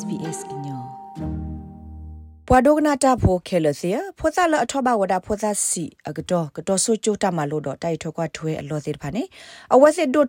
[0.00, 0.78] SBS inyo
[2.48, 9.22] ပွာဒိုကနာတာဖိုခဲလစီဖောစာလအထောဘဝဒဖောစာစီအကတော့ကတော့ဆိုချိုတာမလို့တော့တိုက်ထွက်ကွာထွဲအလောစီဖာနေ
[9.74, 10.24] အဝက်စစ်ဒို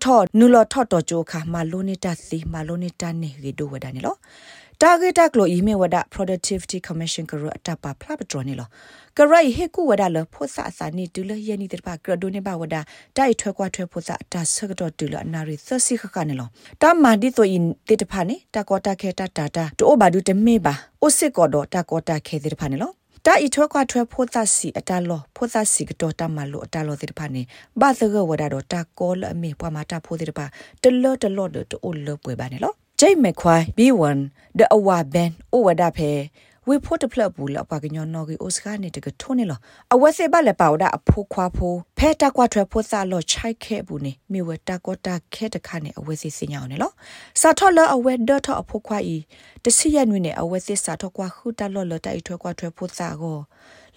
[4.81, 9.67] ထောနူလောထော့တော်ချိုခါမလိုနေတာစီမလိုနေတာနေရီဒိုဝဒနေလော target klo email wada productivity commission kro atapa phla patro ni lo krai he
[9.67, 12.57] ku wada lo phosa asani tu lo ye ni de ba kro do ne ba
[12.57, 12.81] wada
[13.15, 16.45] dai thwe kwa thwe phosa ata sak do tu lo anari sasi kha ni lo
[16.79, 19.45] ta ma di so in te de pha ni ta ko ta khe ta ta
[19.55, 20.73] ta to ba du te me ba
[21.05, 22.89] o sit ko do ta ko ta khe de pha ni lo
[23.27, 27.41] တာဤထွဲခွာထွဲဖို့သစီအတလောဖို့သစီကတော့တမလို့အတလောတဲ့ဖာနေ
[27.79, 30.45] ဘာသကဝဒါတော့တာကောလအမေပွားမတာဖို့တဲ့ပါ
[30.83, 34.19] တလောတလောတော့တိုးလပွဲပါနေလို့ ဂျိတ်မခွိုင် B1
[34.57, 36.11] the awa ben o wada phe
[36.67, 39.59] ဝေဖို့တဖလပူလပကညောနော်ကီအိုစကာနေတကထုံးနေလော
[39.93, 46.91] အဝဲစေပါလေပါဝဒအဖိုးခွာဖိုးဖဲတကွာထွဲဖို့စားလောချိုက်ခဲဘူးနေမြေဝတကောတာခဲတခါနေအဝဲစီစညောင်းနေလော
[47.41, 49.17] စာထော်လအဝဲဒတ်ထအဖိုးခွာဤ
[49.63, 53.37] တစီရနွေနေအဝဲစီစာထော်ကွာခုတလောလတိုက်ထွဲကွာထွဲဖို့စားကို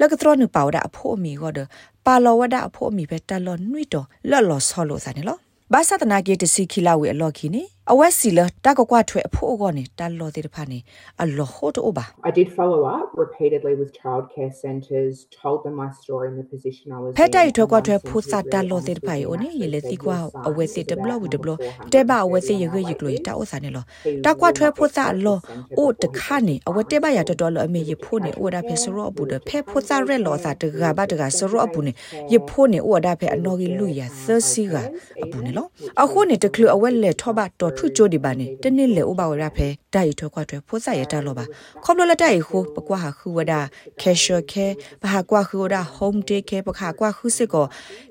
[0.00, 1.58] လကထရနုပါဝဒအဖိုးအမီကိုဒ
[2.06, 5.38] ပါလောဝဒအဖိုးအမီပဲတလောနွိတော်လော်လော်ဆောလို့စားနေလော
[5.72, 10.78] ဘာသာတနာကေတစီခီလာဝေအလော်ခီနေ အဝက်စီလတကကွာထွေအဖို့အောကနေတလောတဲ့ဖာနေ
[11.22, 16.86] အလောဟိုတိုဘာ I did follow up repeatedly with childcare centers told them my story in the position
[16.96, 20.16] I was in ဖက်တိုက်ထွကွာထွေဖို့စာတလောတဲ့ဖာယောနေရလေစီကွာ
[20.48, 21.50] အဝက်စီတဘလဝဒဘလ
[21.92, 23.84] တဲဘာအဝက်စီရရရကလို့တာဥစားနေလော
[24.24, 25.38] တကွာထွေဖို့စာလော
[25.78, 31.92] အိုတခါနေအဝက်တဲဘာရတော်တော်လောအမေရဖို့နေအိုဒါဖက်စရောအပူတဲ့ဖက်ဖို့စာရက်လောစာတကဘာတကစရောအပူနေ
[32.32, 34.74] ရဖို့နေအိုဒါဖက်အနော်ကြီးလူရသစီက
[35.22, 35.66] အပူနေလော
[36.02, 41.44] အခုနေတကလူအဝက်လေထောဘတော်ထုချိုဒီပါနေတနစ်လေဥပဝရဖဲဒိုင်ထွခွားထွဖိုးစရတလောပါ
[41.84, 43.54] ခေါပလလတိုင်ခုပကွာခူဝဒ
[44.00, 47.66] casual care ဘာကွာခူဝဒ home day care ပခါကွာခူစစ်ကို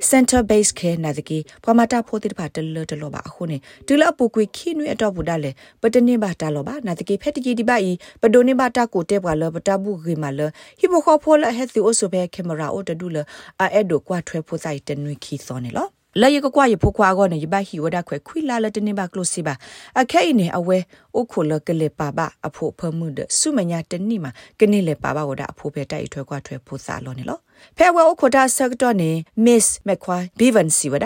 [0.10, 10.40] center base care နာတကီပမတာဖိုးတိပါတလတလောပါအခုနေတူလအပူကွေခိနွေအတော့ဘူးဒါလေပတနေပါတာလောပါနာတကီဖက်တကြီးဒီပါဤပဒိုနေပါတာကိုတဲပွာလပတာဘူးဂီမာလ
[10.80, 13.18] ဟီဘခေါဖိုလဟက်သီအိုဆိုဘဲကင်မရာအိုတဒူလ
[13.60, 15.90] အာအဲ့ဒိုကွာထွဲဖိုးဆိုင်တနွေခီစောနေလော
[16.22, 19.54] လာယကကွာယဖိုခွာကောနေယဘဟီဝဒခွဲခွိလာလတနေပါကလိုစီပါ
[20.00, 20.78] အခဲနေအဝဲ
[21.16, 27.40] အိုခိုလကလေပါပါအဖို့ဖမှုဒဆုမညာတနိမှာကနေလေပါပါဝဒအဖို့ပဲတိုက်ထွဲကွာထွဲဖို့စာလောနေလော
[27.78, 29.12] ဖဲဝဲအိုခိုတာဆက်တော့နေ
[29.46, 31.06] miss မခွာဘီဗန်စီဝဒ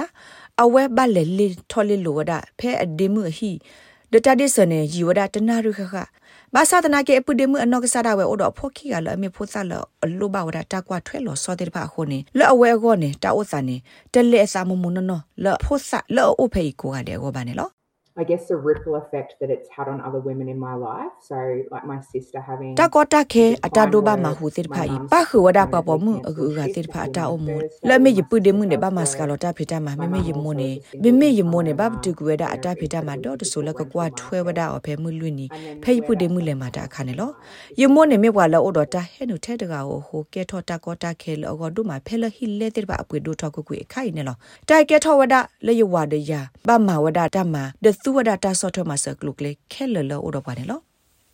[0.63, 3.51] အဝဲဘလေလီထော်လီလိုဝဒဖဲအဒီမှုဟီ
[4.11, 5.95] ဒတာဒီစနေဂျီဝဒတနာရုခခ
[6.55, 13.75] ဘာသာတနာကေပုဒေမှုအနောက်ကစားတာဝဲအိုတော့ဖိုခီကလည်းအမေဖိုးစားလို့အလိုပါဝဒတာကွာထွဲလို့စောတဲ့ပါခုနေလောအဝဲကောနေတာဥစာနေ
[14.13, 17.69] တလက်အစာမမုံနော်လောဖိုးစားလောအိုဖေကိုကတဲ့ကောပါနေလော
[18.19, 21.11] I guess the ripple effect that it's had on other women in my life.
[21.21, 21.35] So
[21.71, 24.89] like my sister having Ta ko ta ke ata do ba ma hu tir phai
[25.11, 28.09] pa khu wada pa po mu agu ga tir pha ata o mu la me
[28.17, 30.33] yi pu de mu ne ba ma ska lo ta phita ma me me yi
[30.33, 30.69] mo ne
[31.03, 33.61] me me yi mo ne ba tu ku wada ata phita ma do to so
[33.67, 35.45] la ka kwa thwe wada o phe mu lwi ni
[35.85, 37.27] phe yi pu de mu le ma ta kha ne lo
[37.81, 39.99] yi mo ne me wa la o do ta he nu the da ga o
[40.09, 42.73] ho ke tho ta ko ta ke lo go du ma phe la hi le
[42.73, 44.33] tir ba apwe do tho ku ku khai ne lo
[44.65, 47.93] tai ke tho wada le yi wa de ya ba ma wada ta ma de
[48.09, 50.79] သူဝဒတာဆော့ထမဆကလုကလေခဲလလောအိုတော့ပါနေလော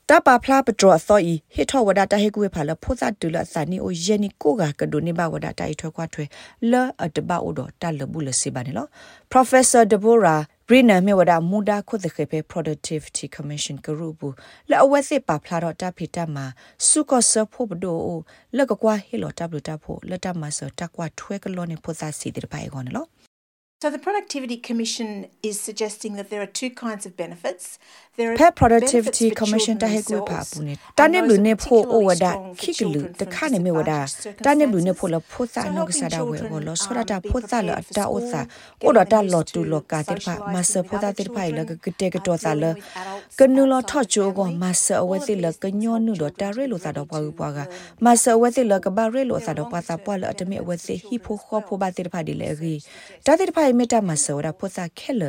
[0.09, 6.25] တပါဖလားပထရသောဤဟစ်ထောဝဒတာဟေကူဖာလဖိုဇတ်တူလဆာနီအိုယနီကိုကကဒိုနေဘဝဒတာဤထွဲခွာထွဲ
[6.71, 8.87] လောအတဘအိုတော့တလဘူးလစီပါနေလော
[9.31, 14.35] Professor Deborah ဘရနာမေဝဒမူဒါခုဒခေပေ productivity commission ကရုဘူး
[14.69, 16.45] လာအဝဲစစ်ပါဖလာတော့တဖိတမှာ
[16.87, 17.97] စုကဆဖို့ဘဒို
[18.57, 23.09] လကကွာဟီလိုတဘလတဖို့လတမဆတကွာထွဲကလောနေဖိုဇာစီတဲ့ပိုင်ကောနော်
[23.83, 27.79] So the Productivity Commission is suggesting that there are two kinds of benefits.
[28.15, 30.77] There are Pet Productivity Commission ta he ku pa ne.
[30.95, 32.29] Ta ne blu ne pho o wada
[32.61, 34.07] khiklu ta kha ne me wada.
[34.41, 36.93] Ta ne blu ne pho lo pho sa no sa da we go lo so
[36.93, 38.45] da ta pho sa lo ta o sa.
[38.83, 41.49] O da ta lo tu lo ka te pha ma sa pho ta te pha
[41.57, 42.71] lo ka te ka to sa lo.
[43.35, 46.29] Ka nu lo tho chu go ma sa we te lo ka nyo nu do
[46.29, 47.67] ta re lo sa do pa pa ga.
[47.99, 50.63] Ma sa te lo ka ba re lo sa do pa sa pa atme o
[50.71, 52.77] we te hi pho kho pho ba te pha di le ri.
[53.25, 55.21] Ta te pha မေတ္တာမဆောရာဖောစာခဲလ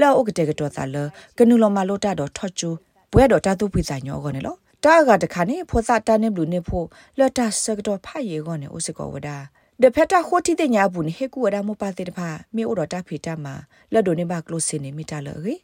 [0.00, 0.96] လောဥကတဲ့ကတော့သာလ
[1.38, 2.70] ကနုလောမလိုတာတော့ထော့ချူ
[3.12, 6.86] ဘွဲတော့တာသူပိစာညောကောနေလောတာကတခါနေဖောစာတာနေဘလူနေဖို့
[7.18, 9.36] လော်တာစကတော့ဖယေကောနေဥစကောဝဒါ
[9.82, 13.54] ဒဖက်တာခိုတီတဲ့ညာဘူးနေဟေကူဝဒါမပါတဲ့တဖာမေဩတော်တာဖီတာမှာ
[13.92, 15.54] လက်ဒိုနေပါကလိုစင်နေမိတာလေ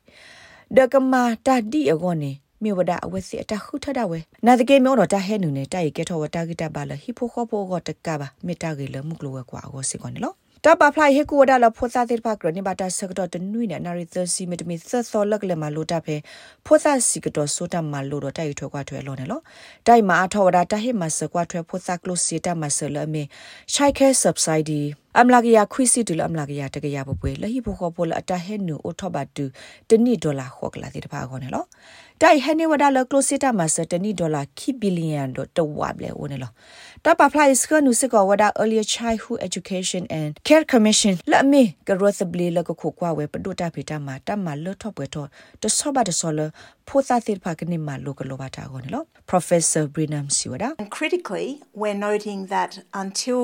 [0.76, 2.32] ဒကမာတာဒီအကောနေ
[2.62, 10.32] မြေဝဒအဝစီအတခုထတာဝဲနာတကေမျိုးတော့တဟဲနုနေတိုက်ကေထောဝတာဂီတာပါလဟီဖိုခောပိုဂတကပါမေတာဂေလမှုကလောကွာအကောစီကောနေလော
[10.66, 16.16] တပဖလိုက်ဟေကူဝဒါလဖောစာတိဖကရနိဘာတာစကတော့တနွိနေနာရီသစီမီတမီသသောလက်လက်မလိုတာဖဲ
[16.66, 19.40] ဖောစာစီကတော့ဆိုတာမလိုတော့တိုက်ထွဲကွာထွဲလောနေလော
[19.86, 23.22] တိုက်မှာအထောဝဒါတဟိမစကွာထွဲဖောစာကလိုစီတာမဆလမေ
[23.74, 24.80] ရှိုက်ခဲဆပ်ဆိုက်ဒီ
[25.20, 29.44] အမလာကရခွိစီတူလအမလာကရတကရပပွဲလဟိဘခောပေါ်လအတဟဲနူအိုထောဘတ်တူ
[29.88, 31.64] တနိဒေါ်လာခောကလာတိတဖာခေါနေလော
[32.22, 36.50] တိုင်ဟနေဝဒါလကလိုစီတာမစတနီဒေါ်လာခိဘီလီယံဒတဝဘလေဝနေလော
[37.04, 45.28] တပဖလိုက်စကနုစကဝဒါ earlier childhood education and care commission လအမေကရောသဘလီလကခုကွာဝဲပဒုတာဖေတာမှာတမလထော့ပွဲတော့
[45.62, 46.40] တဆောဘတဆောလ
[46.88, 51.48] ဖိုသာသစ်ဖာကနေမှာလောကလောဘာတာကိုနော် professor brinham siwada And critically,
[51.80, 52.72] we're noting that
[53.02, 53.42] until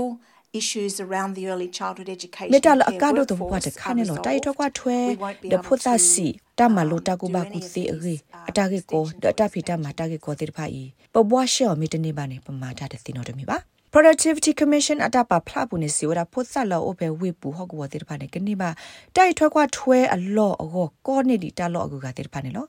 [0.60, 4.68] issues around the early childhood education မေတ္တာလ and အ care ကတော့ဘဝ workforce တခါ are နေလို့တိုက်တော့ကွာ
[4.68, 6.26] resolved, ထွဲ we won't be ဒ able ဖို့သာ to, စီ
[6.58, 8.14] တမလို့တကူဘာကူစီအရေ
[8.48, 13.56] အတာကေကိုဒတာဖီတမတာကေကိုတေဖိုင်ပဘွားရှောမီတနေပါနေပမာတာတဲ့စင်တော်တမီပါ
[13.94, 18.70] productivity commission အတပါဖလာပူနေစီဝရဖို့ဆက်လောအပဲဝေပူဟော့ကောတေဖာနေကနေပါ
[19.16, 22.66] တိုက်ထွက်ကွာထွဲအလော့အကောကောနေဒီတလော့အကူကတေဖာနေလော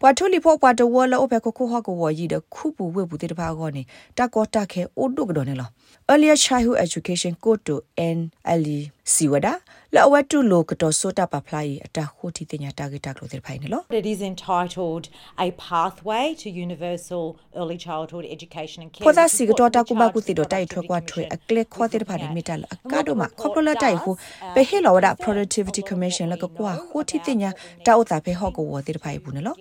[0.00, 3.82] ပွားထူလီဖို့ပွားတဝလောအပဲကိုကိုဟော့ကောဝရီဒခုပူဝေပူတေဖာကောနေ
[4.18, 5.68] တကောတခဲအိုဒုကဒနေလော
[6.10, 7.74] earlier childhood education go to
[8.16, 8.78] NLE
[9.12, 9.48] စီဝဒ
[9.96, 15.04] လောဝတူလိုကတော့ဆိုတာပါဖလာရီအတခိုတီတင်ညာတာဂက်တာကလို့တေဖိုင်နေလော It is entitled
[15.46, 17.24] A Pathway to Universal
[17.60, 19.04] Early Childhood Education and Care.
[19.06, 21.10] ဖောသာ which is စီက what တော် the တာကူဘာကူ charge စီ of တော့ the တိုက်ထွက်ကွာ Productivity
[21.10, 24.10] ထွဲ Commission အကလက်ခေါ်တဲ့ဖာနေမီတလအကတော့မခေါပလိုလာတိုက်ဟု
[24.54, 27.50] ပဲဟေလောဝဒ productivity commission လကကွာဟိုတီတင်ညာ
[27.86, 29.58] တာဥတာဖေဟော့ကိုဝတဲ့ဖိုင်ဘူးနော်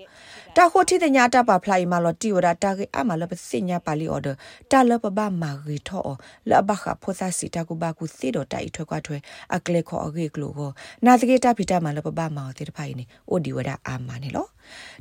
[0.57, 4.28] တာခိုတီတင်ညာတာပါဖလိုက်မာလော်တီဝဒတာကေအမလပစညာပါလီအော်ဒ
[4.72, 6.12] တာလပဘာမာရီထော
[6.50, 9.18] လဘခဖောသာစီတာကူဘာကူစီတော့တိုက်ထွက်ကွာထွဲ
[9.56, 10.71] အကလက်ခေါ်အကေကလိုကို
[11.06, 14.47] နာတကေတာဖီတာမာလပဘာမာတဲ့ဖိုင်နေအိုဒီဝဒအာမနေလော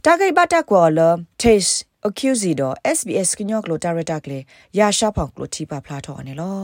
[0.04, 1.00] တာကေဘတာကောလ
[1.42, 1.76] taste
[2.08, 4.38] accuse တော့ SBS ကညော့ကလိုတာရတာကလေ
[4.78, 6.60] ရာရှာဖောင်ကလိုတီပါဖလာတော့အနေလော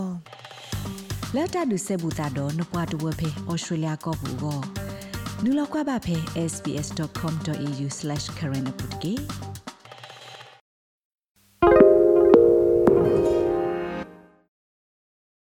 [1.35, 4.59] လက်တာဒုဆေဘူတာတော့နပွားတဝဖေဩစတြေးလျကောဘူးကော
[5.45, 6.17] နူလောက်ကွာပါဖေ
[6.53, 9.56] sbs.com.au/current update